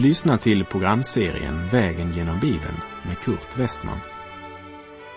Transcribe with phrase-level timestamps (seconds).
[0.00, 3.98] Du lyssnar till programserien Vägen genom Bibeln med Kurt Westman.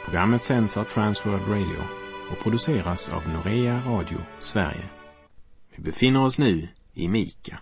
[0.06, 1.84] Programmet sänds av Transworld Radio
[2.32, 4.90] och produceras av Norea Radio Sverige.
[5.76, 7.60] Vi befinner oss nu i Mika.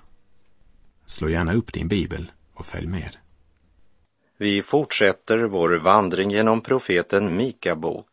[1.05, 3.17] Slå gärna upp din bibel och följ med.
[4.38, 8.08] Vi fortsätter vår vandring genom profeten Mika bok.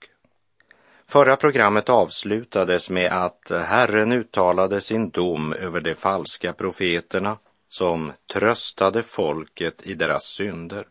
[1.07, 7.37] Förra programmet avslutades med att Herren uttalade sin dom över de falska profeterna
[7.69, 10.87] som tröstade folket i deras synder.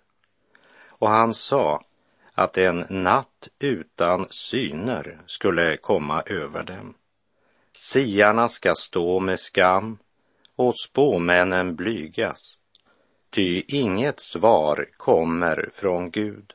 [0.87, 1.83] Och han sa
[2.33, 6.93] att en natt utan syner skulle komma över dem.
[7.75, 9.97] Siarna ska stå med skam
[10.55, 12.57] och spåmännen blygas,
[13.29, 16.53] ty inget svar kommer från Gud.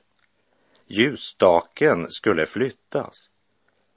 [0.86, 3.30] Ljusstaken skulle flyttas,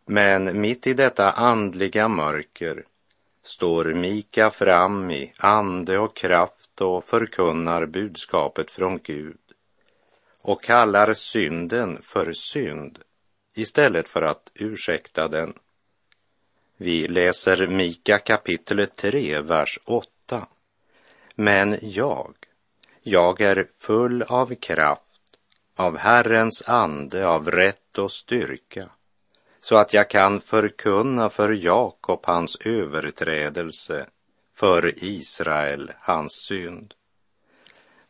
[0.06, 2.86] men mitt i detta andliga mörker
[3.46, 9.38] står Mika fram i ande och kraft och förkunnar budskapet från Gud
[10.42, 13.00] och kallar synden för synd
[13.56, 15.54] istället för att ursäkta den.
[16.78, 20.48] Vi läser Mika kapitel 3, vers 8.
[21.36, 22.36] Men jag,
[23.02, 25.38] jag är full av kraft,
[25.76, 28.90] av Herrens ande, av rätt och styrka
[29.66, 34.06] så att jag kan förkunna för Jakob hans överträdelse,
[34.56, 36.94] för Israel hans synd.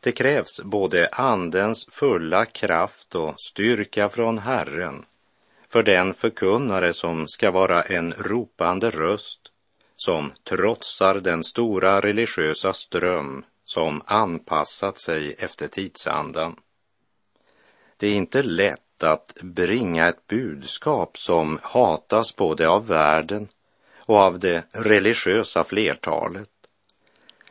[0.00, 5.04] Det krävs både Andens fulla kraft och styrka från Herren
[5.68, 9.40] för den förkunnare som ska vara en ropande röst
[9.96, 16.56] som trotsar den stora religiösa ström som anpassat sig efter tidsandan.
[17.96, 23.48] Det är inte lätt att bringa ett budskap som hatas både av världen
[23.98, 26.48] och av det religiösa flertalet.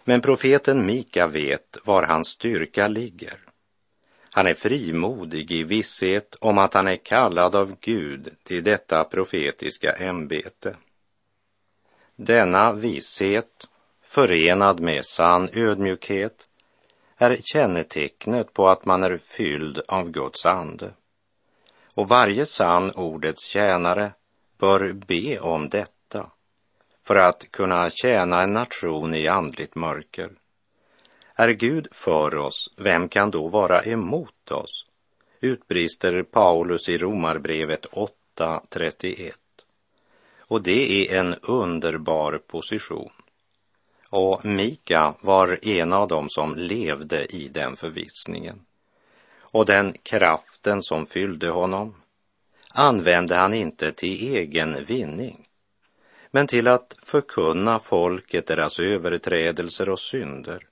[0.03, 3.39] Men profeten Mika vet var hans styrka ligger.
[4.35, 9.91] Han är frimodig i visshet om att han är kallad av Gud till detta profetiska
[9.91, 10.75] ämbete.
[12.15, 13.67] Denna visshet,
[14.03, 16.47] förenad med sann ödmjukhet,
[17.17, 20.93] är kännetecknet på att man är fylld av Guds ande.
[21.95, 24.13] Och varje sann ordets tjänare
[24.57, 26.31] bör be om detta
[27.03, 30.31] för att kunna tjäna en nation i andligt mörker.
[31.35, 34.85] Är Gud för oss, vem kan då vara emot oss?
[35.39, 39.31] utbrister Paulus i Romarbrevet 8.31.
[40.39, 43.11] Och det är en underbar position.
[44.09, 48.65] Och Mika var en av dem som levde i den förvissningen
[49.55, 51.95] och den kraften som fyllde honom
[52.73, 55.47] använde han inte till egen vinning,
[56.31, 60.67] men till att förkunna folket deras överträdelser och synder.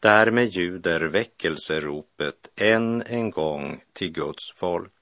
[0.00, 4.99] Därmed ljuder väckelseropet än en gång till Guds folk.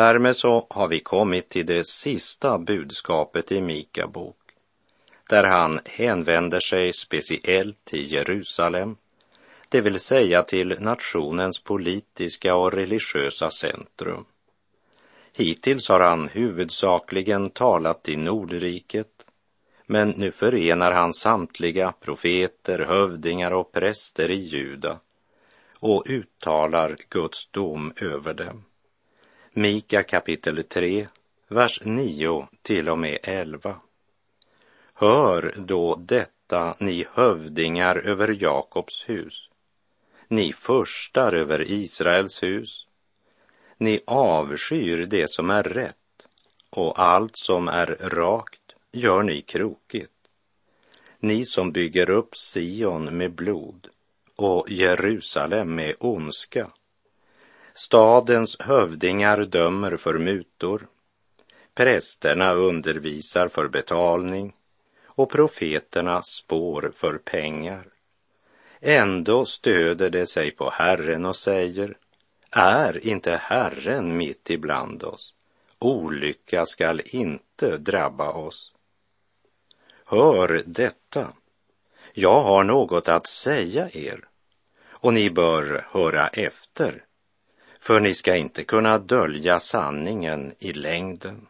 [0.00, 4.36] Därmed så har vi kommit till det sista budskapet i Mika bok,
[5.28, 8.96] där han hänvänder sig speciellt till Jerusalem,
[9.68, 14.24] det vill säga till nationens politiska och religiösa centrum.
[15.32, 19.26] Hittills har han huvudsakligen talat till Nordriket,
[19.86, 25.00] men nu förenar han samtliga profeter, hövdingar och präster i Juda
[25.80, 28.64] och uttalar Guds dom över dem.
[29.52, 31.08] Mika kapitel 3,
[31.48, 33.80] vers 9 till och med 11.
[34.94, 39.48] Hör då detta, ni hövdingar över Jakobs hus,
[40.28, 42.86] ni förstar över Israels hus.
[43.78, 45.96] Ni avskyr det som är rätt
[46.70, 50.12] och allt som är rakt gör ni krokigt.
[51.18, 53.88] Ni som bygger upp Sion med blod
[54.36, 56.70] och Jerusalem med ondska
[57.80, 60.86] Stadens hövdingar dömer för mutor.
[61.74, 64.52] Prästerna undervisar för betalning
[65.04, 67.86] och profeterna spår för pengar.
[68.80, 71.96] Ändå stöder de sig på Herren och säger,
[72.50, 75.34] är inte Herren mitt ibland oss?
[75.78, 78.72] Olycka skall inte drabba oss.
[80.04, 81.32] Hör detta.
[82.12, 84.24] Jag har något att säga er
[84.90, 87.04] och ni bör höra efter
[87.80, 91.46] för ni ska inte kunna dölja sanningen i längden.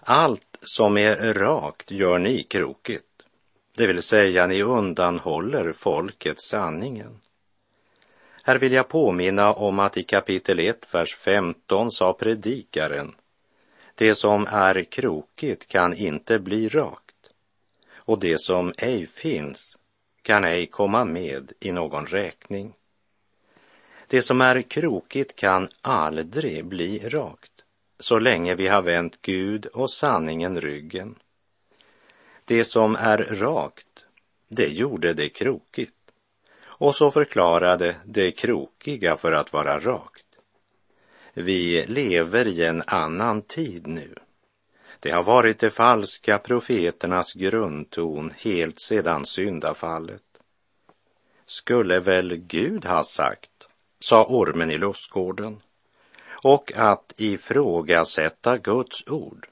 [0.00, 3.04] Allt som är rakt gör ni krokigt,
[3.76, 7.20] det vill säga ni undanhåller folket sanningen.
[8.42, 13.14] Här vill jag påminna om att i kapitel 1, vers 15 sa predikaren,
[13.94, 17.30] det som är krokigt kan inte bli rakt,
[17.94, 19.78] och det som ej finns
[20.22, 22.74] kan ej komma med i någon räkning.
[24.10, 27.52] Det som är krokigt kan aldrig bli rakt
[27.98, 31.14] så länge vi har vänt Gud och sanningen ryggen.
[32.44, 34.04] Det som är rakt,
[34.48, 35.94] det gjorde det krokigt
[36.62, 40.26] och så förklarade det krokiga för att vara rakt.
[41.32, 44.14] Vi lever i en annan tid nu.
[45.00, 50.22] Det har varit de falska profeternas grundton helt sedan syndafallet.
[51.46, 53.49] Skulle väl Gud ha sagt,
[54.00, 55.62] sa ormen i lustgården,
[56.42, 59.46] och att ifrågasätta Guds ord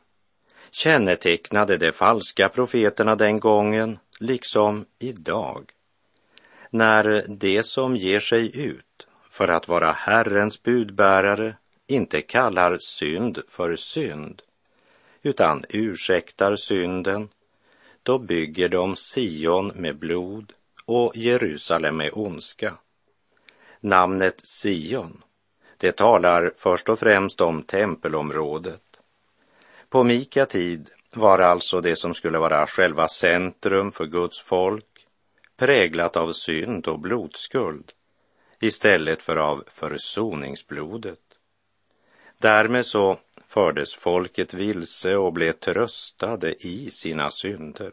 [0.71, 5.71] kännetecknade de falska profeterna den gången liksom idag.
[6.71, 11.57] När det som ger sig ut för att vara Herrens budbärare
[11.87, 14.43] inte kallar synd för synd
[15.23, 17.29] utan ursäktar synden,
[18.03, 20.53] då bygger de Sion med blod
[20.85, 22.75] och Jerusalem med ondska.
[23.81, 25.23] Namnet Sion,
[25.77, 28.83] det talar först och främst om tempelområdet.
[29.89, 35.07] På Mika tid var alltså det som skulle vara själva centrum för Guds folk
[35.57, 37.93] präglat av synd och blodskuld
[38.61, 41.19] istället för av försoningsblodet.
[42.39, 47.93] Därmed så fördes folket vilse och blev tröstade i sina synder.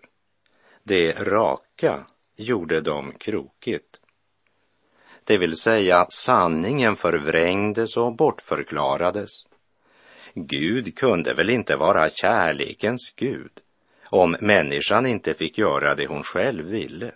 [0.83, 2.05] Det raka
[2.35, 3.99] gjorde dem krokigt.
[5.27, 9.31] Det vill säga sanningen förvrängdes och bortförklarades.
[10.33, 13.51] Gud kunde väl inte vara kärlekens Gud
[14.09, 17.11] om människan inte fick göra det hon själv ville.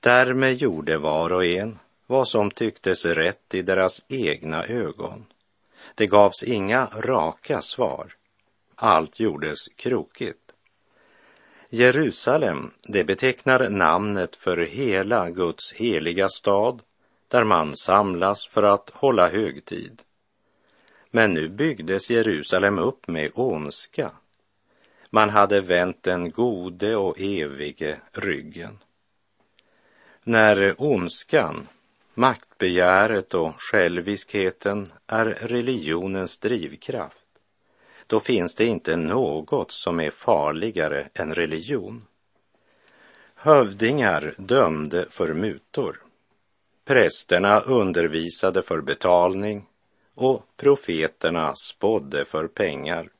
[0.00, 5.26] Därmed gjorde var och en vad som tycktes rätt i deras egna ögon.
[5.94, 8.12] Det gavs inga raka svar.
[8.74, 10.52] Allt gjordes krokigt.
[11.70, 16.82] Jerusalem, det betecknar namnet för hela Guds heliga stad
[17.28, 20.02] där man samlas för att hålla högtid.
[21.10, 24.10] Men nu byggdes Jerusalem upp med ondska.
[25.10, 28.78] Man hade vänt den gode och evige ryggen.
[30.24, 31.68] När ondskan,
[32.14, 37.26] maktbegäret och själviskheten är religionens drivkraft,
[38.06, 42.06] då finns det inte något som är farligare än religion.
[43.34, 46.05] Hövdingar dömde för mutor.
[46.86, 49.66] Prästerna undervisade för betalning
[50.14, 53.10] och profeterna spådde för pengar.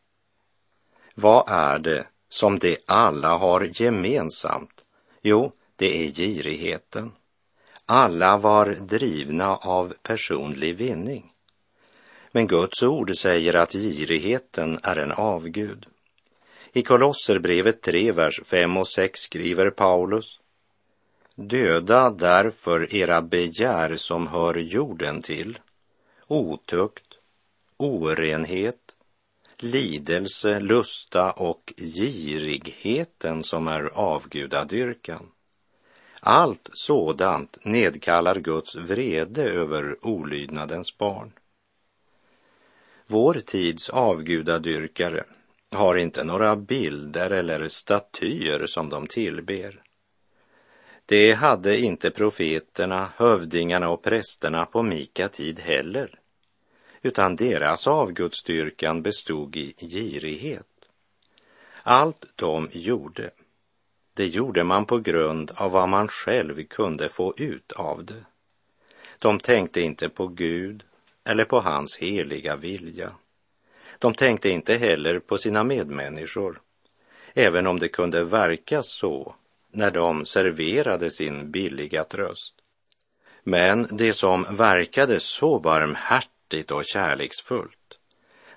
[1.14, 4.84] Vad är det som de alla har gemensamt?
[5.22, 7.12] Jo, det är girigheten.
[7.86, 11.32] Alla var drivna av personlig vinning.
[12.32, 15.86] Men Guds ord säger att girigheten är en avgud.
[16.72, 20.40] I Kolosserbrevet 3, vers 5 och 6 skriver Paulus
[21.38, 25.58] Döda därför era begär som hör jorden till,
[26.26, 27.14] otukt,
[27.76, 28.96] orenhet,
[29.58, 35.30] lidelse, lusta och girigheten som är avgudadyrkan.
[36.20, 41.32] Allt sådant nedkallar Guds vrede över olydnadens barn.
[43.06, 45.24] Vår tids avgudadyrkare
[45.70, 49.82] har inte några bilder eller statyer som de tillber.
[51.08, 56.18] Det hade inte profeterna, hövdingarna och prästerna på Mika tid heller,
[57.02, 60.66] utan deras avgudsdyrkan bestod i girighet.
[61.82, 63.30] Allt de gjorde,
[64.14, 68.24] det gjorde man på grund av vad man själv kunde få ut av det.
[69.18, 70.84] De tänkte inte på Gud
[71.24, 73.12] eller på hans heliga vilja.
[73.98, 76.60] De tänkte inte heller på sina medmänniskor,
[77.34, 79.34] även om det kunde verka så
[79.76, 82.54] när de serverade sin billiga tröst.
[83.42, 87.98] Men det som verkade så barmhärtigt och kärleksfullt,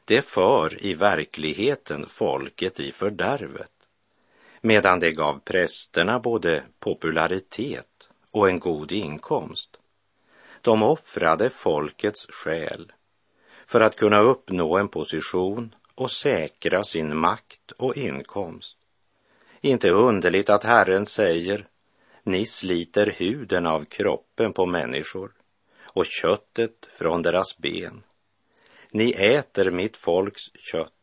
[0.06, 3.72] det för i verkligheten folket i fördärvet,
[4.62, 9.70] medan det gav prästerna både popularitet och en god inkomst.
[10.62, 12.92] De offrade folkets själ
[13.66, 18.79] för att kunna uppnå en position och säkra sin makt och inkomst.
[19.62, 21.68] Inte underligt att Herren säger,
[22.24, 25.32] ni sliter huden av kroppen på människor
[25.94, 28.04] och köttet från deras ben.
[28.92, 30.94] Ni äter mitt folks kött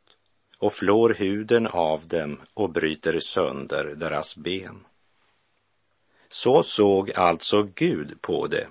[0.58, 4.86] och flår huden av dem och bryter sönder deras ben.
[6.28, 8.66] Så såg alltså Gud på det,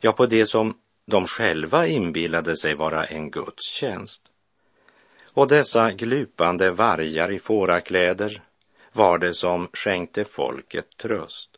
[0.00, 4.22] ja, på det som de själva inbillade sig vara en gudstjänst.
[5.22, 8.42] Och dessa glupande vargar i fårakläder
[8.92, 11.50] var det som skänkte folket tröst.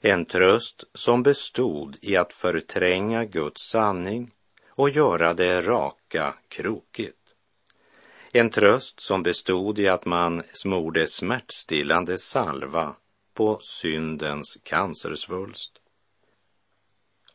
[0.00, 4.30] En tröst som bestod i att förtränga Guds sanning
[4.68, 7.16] och göra det raka krokigt.
[8.32, 12.96] En tröst som bestod i att man smorde smärtstillande salva
[13.34, 15.72] på syndens cancersvulst.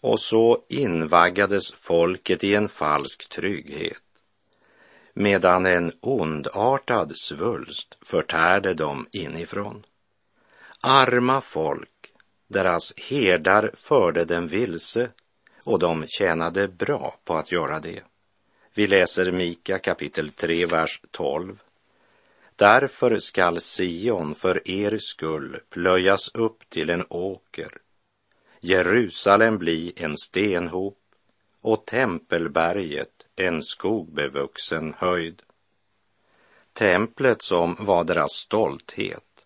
[0.01, 4.11] Och så invaggades folket i en falsk trygghet
[5.13, 9.86] medan en ondartad svulst förtärde dem inifrån.
[10.82, 12.13] Arma folk,
[12.48, 15.10] deras herdar förde dem vilse
[15.63, 18.03] och de tjänade bra på att göra det.
[18.74, 21.62] Vi läser Mika kapitel 3, vers 12.
[22.56, 27.77] Därför skall Sion för er skull plöjas upp till en åker,
[28.60, 31.00] Jerusalem bli en stenhop
[31.62, 35.41] och tempelberget en skogbevuxen höjd.
[36.74, 39.46] Templet som var deras stolthet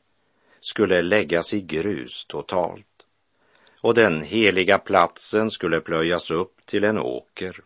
[0.60, 2.95] skulle läggas i grus totalt
[3.86, 7.62] och den heliga platsen skulle plöjas upp till en åker.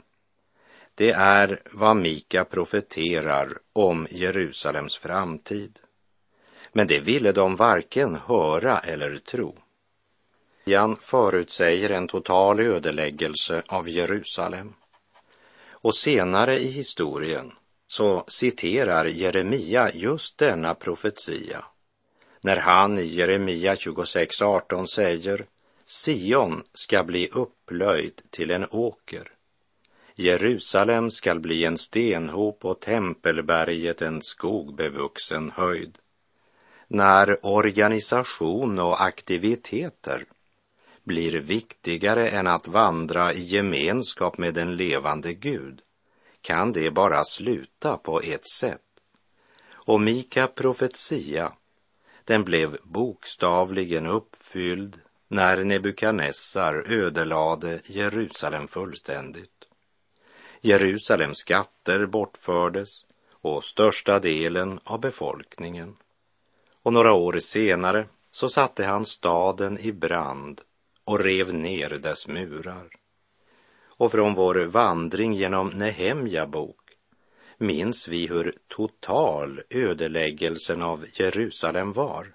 [0.95, 5.79] Det är vad Mika profeterar om Jerusalems framtid.
[6.73, 9.57] Men det ville de varken höra eller tro.
[10.69, 14.73] Jan förutsäger en total ödeläggelse av Jerusalem.
[15.71, 17.51] Och senare i historien
[17.87, 21.65] så citerar Jeremia just denna profetia
[22.41, 25.45] när han i Jeremia 26.18 säger
[25.85, 29.31] Sion ska bli upplöjd till en åker.
[30.15, 35.97] Jerusalem skall bli en stenhop och tempelberget en skogbevuxen höjd.
[36.87, 40.25] När organisation och aktiviteter
[41.09, 45.81] blir viktigare än att vandra i gemenskap med den levande Gud
[46.41, 48.81] kan det bara sluta på ett sätt.
[49.71, 51.53] Och Mika profetia,
[52.23, 59.65] den blev bokstavligen uppfylld när Nebukadnessar ödelade Jerusalem fullständigt.
[60.61, 62.89] Jerusalems skatter bortfördes
[63.31, 65.95] och största delen av befolkningen.
[66.83, 70.61] Och några år senare så satte han staden i brand
[71.09, 72.89] och rev ner dess murar.
[73.97, 76.81] Och från vår vandring genom Nehemja bok
[77.57, 82.33] minns vi hur total ödeläggelsen av Jerusalem var.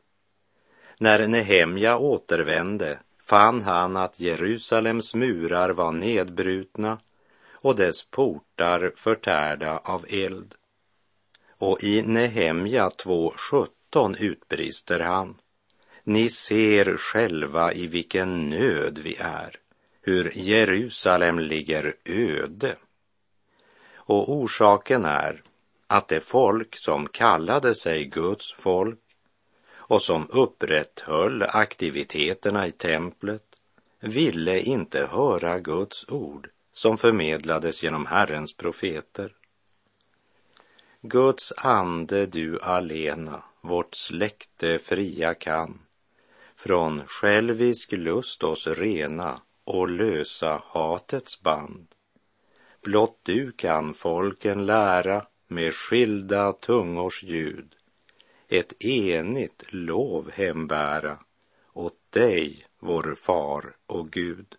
[0.99, 7.00] När Nehemja återvände fann han att Jerusalems murar var nedbrutna
[7.52, 10.54] och dess portar förtärda av eld.
[11.59, 15.37] Och i Nehemja 2.17 utbrister han.
[16.04, 19.56] Ni ser själva i vilken nöd vi är,
[20.00, 22.76] hur Jerusalem ligger öde.
[23.96, 25.42] Och orsaken är
[25.87, 29.00] att det folk som kallade sig Guds folk
[29.75, 33.44] och som upprätthöll aktiviteterna i templet
[34.00, 39.32] ville inte höra Guds ord som förmedlades genom Herrens profeter.
[41.00, 45.83] Guds ande du alena, vårt släkte fria kan,
[46.56, 51.87] från självisk lust oss rena och lösa hatets band.
[52.82, 57.75] Blott du kan folken lära med skilda tungors ljud,
[58.49, 61.18] ett enigt lov hembära
[61.73, 64.54] åt dig, vår far och Gud.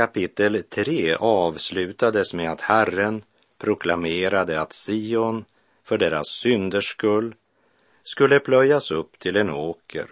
[0.00, 3.22] Kapitel 3 avslutades med att Herren
[3.58, 5.44] proklamerade att Sion
[5.84, 7.34] för deras synders skull
[8.02, 10.06] skulle plöjas upp till en åker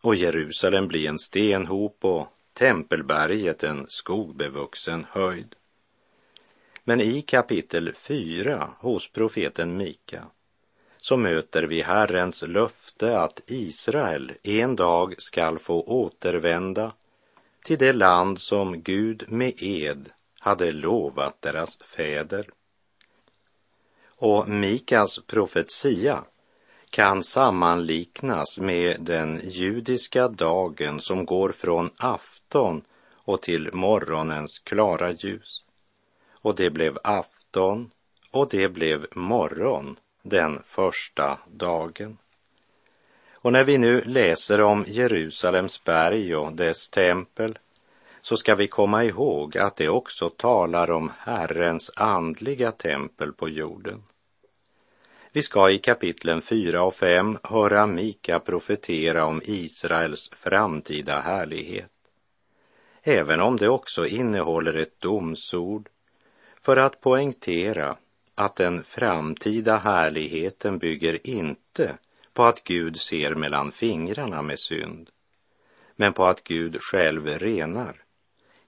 [0.00, 5.54] och Jerusalem bli en stenhop och tempelberget en skogbevuxen höjd.
[6.84, 10.26] Men i kapitel 4 hos profeten Mika
[10.96, 16.92] så möter vi Herrens löfte att Israel en dag skall få återvända
[17.64, 22.50] till det land som Gud med ed hade lovat deras fäder.
[24.16, 26.24] Och Mikas profetia
[26.90, 35.64] kan sammanliknas med den judiska dagen som går från afton och till morgonens klara ljus.
[36.32, 37.90] Och det blev afton
[38.30, 42.18] och det blev morgon den första dagen.
[43.42, 47.58] Och när vi nu läser om Jerusalems berg och dess tempel
[48.20, 54.02] så ska vi komma ihåg att det också talar om Herrens andliga tempel på jorden.
[55.32, 61.90] Vi ska i kapitlen 4 och 5 höra Mika profetera om Israels framtida härlighet.
[63.02, 65.88] Även om det också innehåller ett domsord
[66.60, 67.96] för att poängtera
[68.34, 71.98] att den framtida härligheten bygger inte
[72.32, 75.10] på att Gud ser mellan fingrarna med synd,
[75.96, 78.04] men på att Gud själv renar,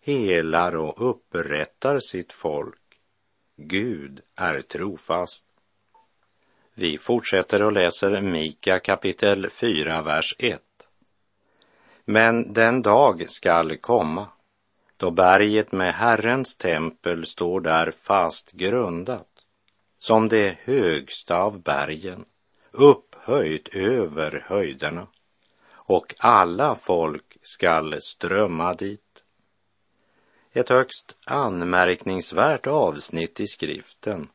[0.00, 2.78] helar och upprättar sitt folk.
[3.56, 5.44] Gud är trofast.
[6.74, 10.62] Vi fortsätter och läser Mika kapitel 4, vers 1.
[12.04, 14.28] Men den dag skall komma
[15.02, 19.28] då berget med Herrens tempel står där fast grundat
[19.98, 22.24] som det högsta av bergen,
[23.22, 25.06] upphöjt över höjderna,
[25.76, 29.00] och alla folk skall strömma dit.
[30.52, 34.28] Ett högst anmärkningsvärt avsnitt i skriften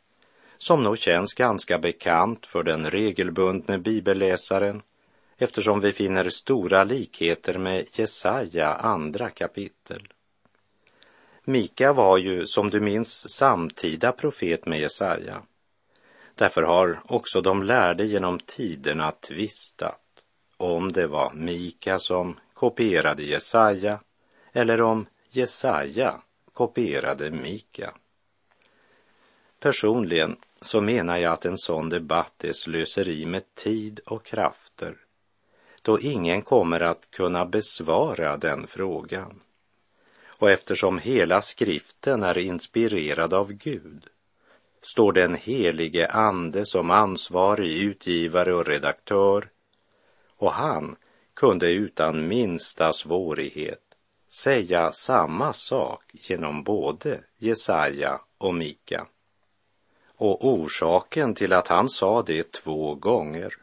[0.57, 4.81] som nog känns ganska bekant för den regelbundne bibelläsaren
[5.37, 10.07] eftersom vi finner stora likheter med Jesaja andra kapitel.
[11.43, 15.41] Mika var ju, som du minns, samtida profet med Jesaja.
[16.37, 20.01] Därför har också de lärde genom tiderna tvistat
[20.57, 23.99] om det var Mika som kopierade Jesaja
[24.53, 26.21] eller om Jesaja
[26.53, 27.93] kopierade Mika.
[29.59, 34.97] Personligen så menar jag att en sån debatt är slöseri med tid och krafter
[35.81, 39.39] då ingen kommer att kunna besvara den frågan.
[40.27, 44.09] Och eftersom hela skriften är inspirerad av Gud
[44.81, 49.49] står den helige Ande som ansvarig utgivare och redaktör
[50.37, 50.95] och han
[51.33, 53.81] kunde utan minsta svårighet
[54.29, 59.07] säga samma sak genom både Jesaja och Mika.
[60.15, 63.53] Och orsaken till att han sa det två gånger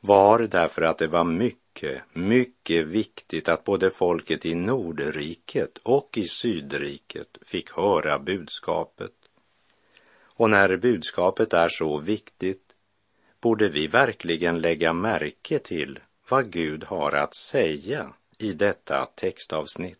[0.00, 6.28] var därför att det var mycket, mycket viktigt att både folket i Nordriket och i
[6.28, 9.12] Sydriket fick höra budskapet.
[10.38, 12.74] Och när budskapet är så viktigt
[13.40, 19.98] borde vi verkligen lägga märke till vad Gud har att säga i detta textavsnitt.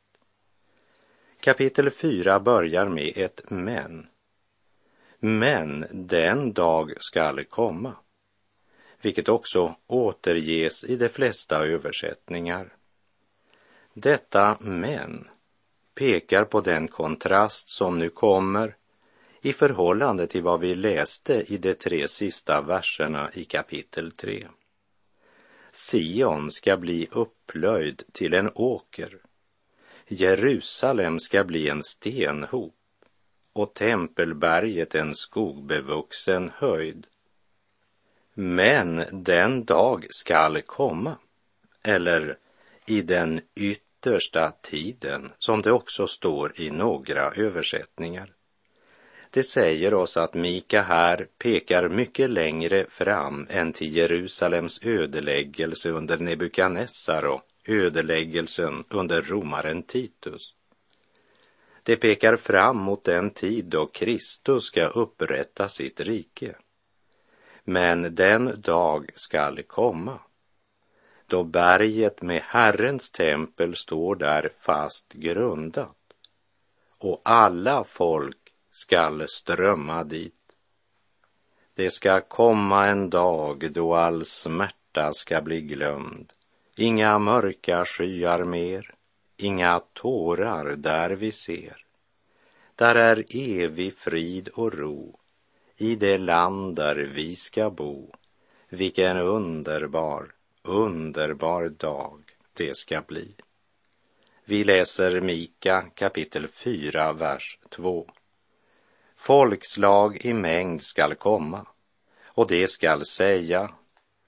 [1.41, 4.07] Kapitel 4 börjar med ett men.
[5.19, 7.97] Men den dag skall komma,
[9.01, 12.73] vilket också återges i de flesta översättningar.
[13.93, 15.29] Detta men
[15.95, 18.77] pekar på den kontrast som nu kommer
[19.47, 24.49] i förhållande till vad vi läste i de tre sista verserna i kapitel 3.
[25.73, 29.19] Sion ska bli upplöjd till en åker.
[30.07, 32.75] Jerusalem ska bli en stenhop
[33.53, 37.07] och tempelberget en skogbevuxen höjd.
[38.35, 41.17] Men den dag skall komma,
[41.83, 42.39] eller
[42.87, 48.36] i den yttersta tiden, som det också står i några översättningar.
[49.37, 56.19] Det säger oss att Mika här pekar mycket längre fram än till Jerusalems ödeläggelse under
[56.19, 60.55] Nebukadnessar och ödeläggelsen under romaren Titus.
[61.83, 66.57] Det pekar fram mot den tid då Kristus ska upprätta sitt rike.
[67.65, 70.21] Men den dag skall komma
[71.27, 75.97] då berget med Herrens tempel står där fast grundat
[76.99, 78.46] och alla folk
[78.77, 80.35] skall strömma dit.
[81.75, 86.33] Det ska komma en dag då all smärta ska bli glömd,
[86.77, 88.95] inga mörka skyar mer,
[89.37, 91.85] inga tårar där vi ser.
[92.75, 95.19] Där är evig frid och ro
[95.77, 98.13] i det land där vi ska bo.
[98.69, 103.35] Vilken underbar, underbar dag det ska bli.
[104.45, 108.11] Vi läser Mika kapitel 4, vers 2.
[109.17, 111.67] Folkslag i mängd skall komma
[112.25, 113.71] och det skall säga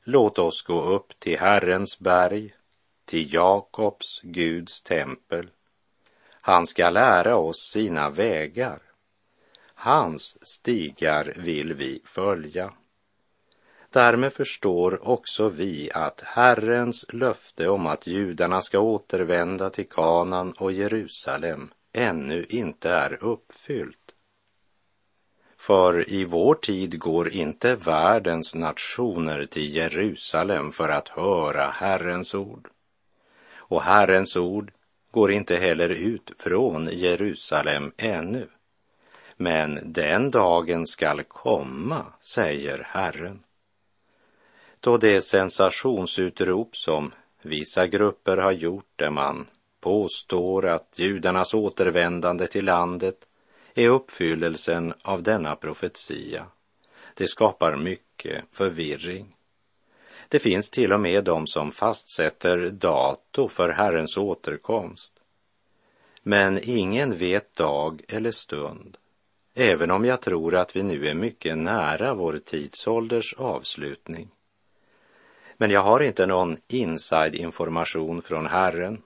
[0.04, 2.54] Låt oss gå upp till Herrens berg,
[3.04, 5.50] till Jakobs Guds tempel.
[6.30, 8.78] Han ska lära oss sina vägar.
[9.74, 12.72] Hans stigar vill vi följa.
[13.90, 20.72] Därmed förstår också vi att Herrens löfte om att judarna ska återvända till Kanan och
[20.72, 24.07] Jerusalem ännu inte är uppfyllt.
[25.58, 32.68] För i vår tid går inte världens nationer till Jerusalem för att höra Herrens ord.
[33.56, 34.72] Och Herrens ord
[35.10, 38.48] går inte heller ut från Jerusalem ännu.
[39.36, 43.42] Men den dagen skall komma, säger Herren.
[44.80, 49.46] Då det sensationsutrop som vissa grupper har gjort där man
[49.80, 53.27] påstår att judarnas återvändande till landet
[53.78, 56.46] är uppfyllelsen av denna profetia.
[57.14, 59.36] Det skapar mycket förvirring.
[60.28, 65.12] Det finns till och med de som fastsätter dato för Herrens återkomst.
[66.22, 68.96] Men ingen vet dag eller stund,
[69.54, 74.28] även om jag tror att vi nu är mycket nära vår tidsålders avslutning.
[75.56, 79.02] Men jag har inte någon inside-information från Herren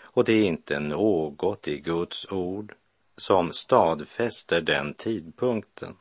[0.00, 2.74] och det är inte något i Guds ord
[3.16, 5.96] som stadfäster den tidpunkten.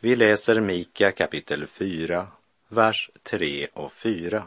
[0.00, 2.28] Vi läser Mika kapitel 4,
[2.68, 4.44] vers 3 och 4.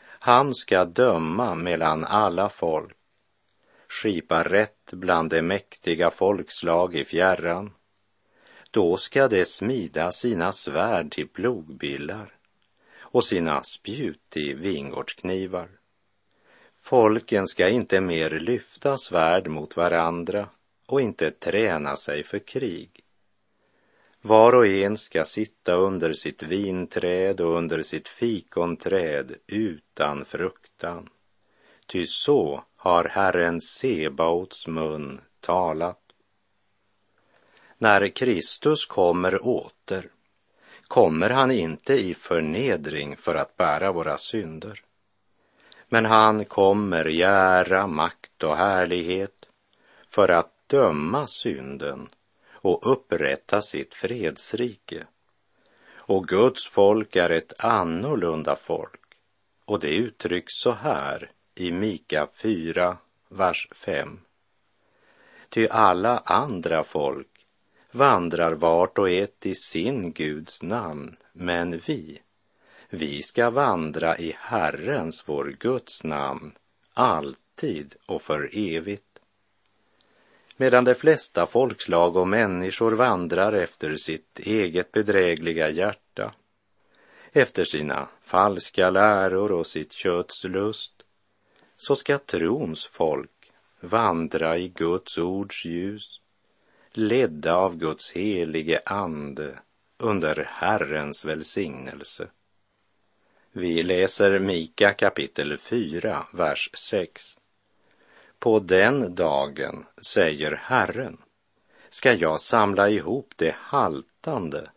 [0.00, 2.96] Han ska döma mellan alla folk,
[3.88, 7.74] skipa rätt bland de mäktiga folkslag i fjärran.
[8.70, 12.34] Då ska de smida sina svärd till plogbillar
[12.98, 15.77] och sina spjut till vingårdsknivar.
[16.80, 20.48] Folken ska inte mer lyfta svärd mot varandra
[20.86, 23.04] och inte träna sig för krig.
[24.20, 31.08] Var och en ska sitta under sitt vinträd och under sitt fikonträd utan fruktan.
[31.86, 36.00] Ty så har Herren Sebaots mun talat.
[37.78, 40.10] När Kristus kommer åter
[40.88, 44.82] kommer han inte i förnedring för att bära våra synder.
[45.88, 49.48] Men han kommer i ära, makt och härlighet
[50.06, 52.08] för att döma synden
[52.52, 55.06] och upprätta sitt fredsrike.
[55.96, 59.00] Och Guds folk är ett annorlunda folk
[59.68, 62.98] och det uttrycks så här i Mika 4,
[63.28, 64.20] vers 5.
[65.48, 67.46] Ty alla andra folk
[67.90, 72.22] vandrar vart och ett i sin Guds namn, men vi,
[72.90, 76.52] vi ska vandra i Herrens, vår Guds namn,
[76.94, 79.04] alltid och för evigt.
[80.56, 86.34] Medan de flesta folkslag och människor vandrar efter sitt eget bedrägliga hjärta,
[87.32, 91.02] efter sina falska läror och sitt köts lust,
[91.76, 96.20] så ska trons folk vandra i Guds ords ljus,
[96.92, 99.58] ledda av Guds helige ande
[99.98, 102.28] under Herrens välsignelse.
[103.58, 107.38] Vi läser Mika kapitel 4, vers 6.
[108.38, 111.18] På den dagen, säger Herren,
[111.88, 114.70] ska jag samla ihop det haltande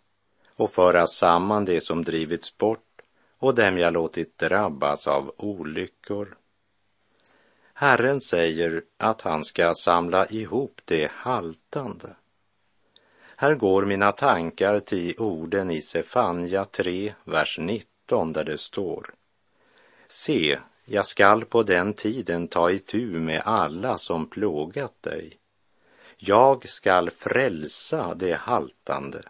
[0.55, 3.01] och föra samman det som drivits bort
[3.37, 6.37] och dem jag låtit drabbas av olyckor.
[7.73, 12.15] Herren säger att han ska samla ihop det haltande.
[13.35, 19.13] Här går mina tankar till orden i Sefanja 3, vers 19 där det står
[20.07, 25.39] Se, jag skall på den tiden ta itu med alla som plågat dig.
[26.17, 29.23] Jag skall frälsa det haltande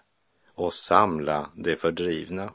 [0.55, 2.53] och samla det fördrivna.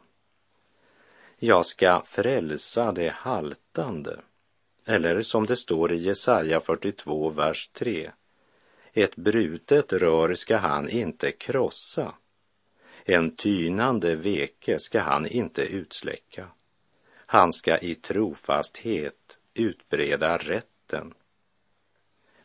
[1.39, 4.21] Jag ska frälsa det haltande
[4.87, 8.11] eller som det står i Jesaja 42, vers 3.
[8.93, 12.15] Ett brutet rör ska han inte krossa.
[13.09, 16.49] En tynande veke ska han inte utsläcka.
[17.27, 21.15] Han ska i trofasthet utbreda rätten.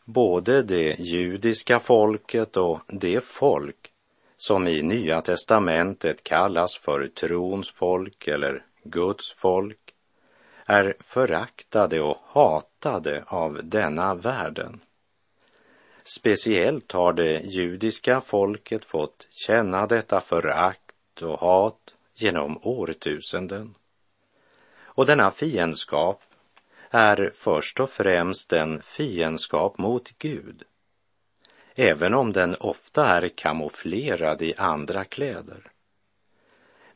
[0.04, 3.92] Både det judiska folket och det folk
[4.36, 9.94] som i Nya testamentet kallas för trons folk eller Guds folk
[10.66, 14.80] är föraktade och hatade av denna världen.
[16.04, 23.74] Speciellt har det judiska folket fått känna detta förakt och hat genom årtusenden.
[24.80, 26.22] Och denna fiendskap
[26.90, 30.62] är först och främst en fiendskap mot Gud,
[31.74, 35.72] även om den ofta är kamouflerad i andra kläder.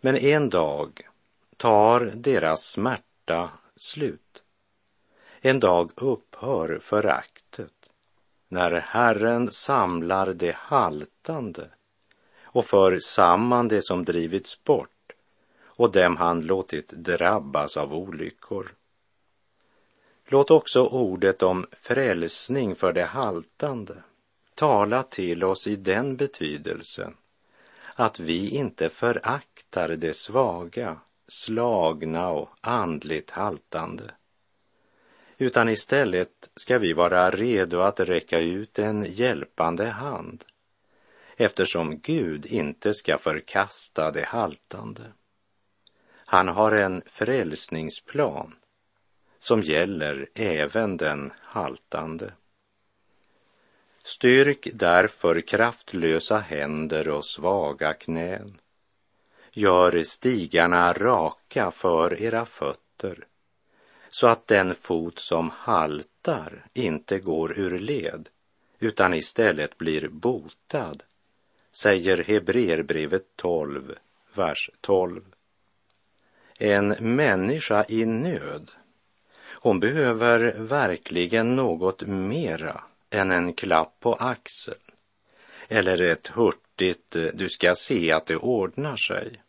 [0.01, 1.09] Men en dag
[1.57, 4.43] tar deras smärta slut.
[5.41, 7.36] En dag upphör föraktet
[8.49, 11.69] när Herren samlar det haltande
[12.43, 15.13] och för samman det som drivits bort
[15.65, 18.75] och dem han låtit drabbas av olyckor.
[20.29, 23.95] Låt också ordet om frälsning för det haltande
[24.55, 27.15] tala till oss i den betydelsen
[27.95, 34.11] att vi inte föraktar det svaga, slagna och andligt haltande
[35.39, 40.45] utan istället ska vi vara redo att räcka ut en hjälpande hand
[41.37, 45.03] eftersom Gud inte ska förkasta det haltande.
[46.27, 48.55] Han har en frälsningsplan
[49.39, 52.33] som gäller även den haltande.
[54.03, 58.61] Styrk därför kraftlösa händer och svaga knän.
[59.53, 63.27] Gör stigarna raka för era fötter
[64.17, 68.29] så att den fot som haltar inte går ur led
[68.79, 71.03] utan istället blir botad,
[71.73, 73.95] säger Hebreerbrevet 12,
[74.35, 75.23] vers 12.
[76.59, 78.71] En människa i nöd,
[79.61, 84.91] hon behöver verkligen något mera än en klapp på axeln
[85.69, 89.43] eller ett hurtigt du ska se att det ordnar sig.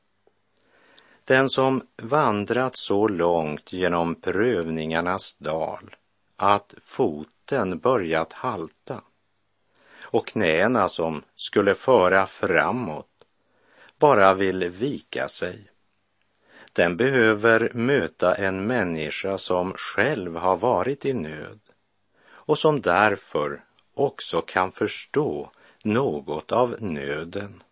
[1.27, 5.95] Den som vandrat så långt genom prövningarnas dal
[6.35, 9.01] att foten börjat halta
[9.99, 13.25] och knäna som skulle föra framåt
[13.99, 15.69] bara vill vika sig.
[16.73, 21.59] Den behöver möta en människa som själv har varit i nöd
[22.29, 23.63] och som därför
[23.93, 25.51] också kan förstå
[25.83, 27.63] något av nöden.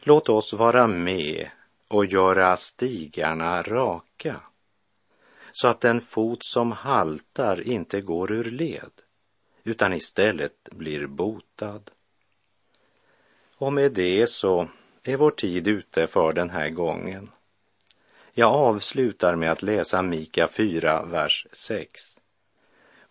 [0.00, 1.50] Låt oss vara med
[1.94, 4.40] och göra stigarna raka
[5.52, 8.90] så att den fot som haltar inte går ur led
[9.64, 11.90] utan istället blir botad.
[13.56, 14.68] Och med det så
[15.02, 17.30] är vår tid ute för den här gången.
[18.32, 22.16] Jag avslutar med att läsa Mika 4, vers 6.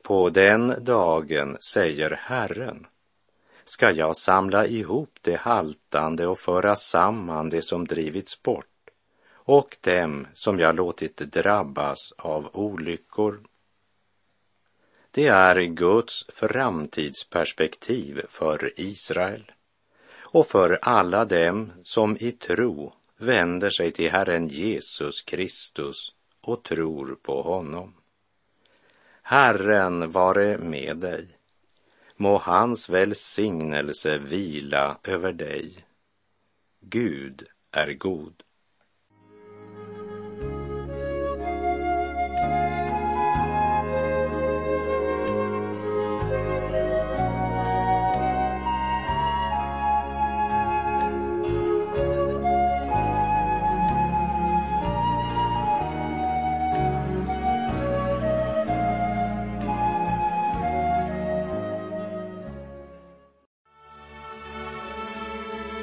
[0.02, 2.88] På den dagen, säger Herren,
[3.63, 8.73] ska jag samla ihop det haltande och föra samman det som drivits bort
[9.45, 13.43] och dem som jag låtit drabbas av olyckor.
[15.12, 19.51] Det är Guds framtidsperspektiv för Israel
[20.21, 27.17] och för alla dem som i tro vänder sig till Herren Jesus Kristus och tror
[27.21, 27.93] på honom.
[29.21, 31.27] Herren vare med dig.
[32.15, 35.77] Må hans välsignelse vila över dig.
[36.79, 38.43] Gud är god.